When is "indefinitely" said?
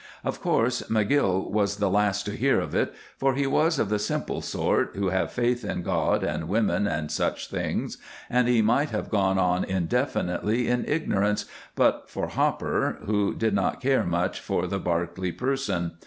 9.63-10.67